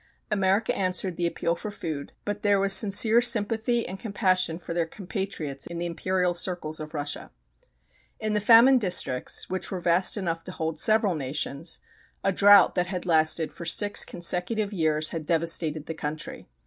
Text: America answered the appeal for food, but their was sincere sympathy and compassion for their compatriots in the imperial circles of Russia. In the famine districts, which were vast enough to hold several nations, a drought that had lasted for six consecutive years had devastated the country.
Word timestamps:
America 0.31 0.75
answered 0.75 1.15
the 1.15 1.27
appeal 1.27 1.55
for 1.55 1.69
food, 1.69 2.11
but 2.25 2.41
their 2.41 2.59
was 2.59 2.73
sincere 2.73 3.21
sympathy 3.21 3.87
and 3.87 3.99
compassion 3.99 4.57
for 4.57 4.73
their 4.73 4.87
compatriots 4.87 5.67
in 5.67 5.77
the 5.77 5.85
imperial 5.85 6.33
circles 6.33 6.79
of 6.79 6.95
Russia. 6.95 7.29
In 8.19 8.33
the 8.33 8.39
famine 8.39 8.79
districts, 8.79 9.47
which 9.47 9.69
were 9.69 9.79
vast 9.79 10.17
enough 10.17 10.43
to 10.45 10.51
hold 10.53 10.79
several 10.79 11.13
nations, 11.13 11.81
a 12.23 12.31
drought 12.31 12.73
that 12.73 12.87
had 12.87 13.05
lasted 13.05 13.53
for 13.53 13.63
six 13.65 14.03
consecutive 14.03 14.73
years 14.73 15.09
had 15.09 15.23
devastated 15.27 15.85
the 15.85 15.93
country. 15.93 16.47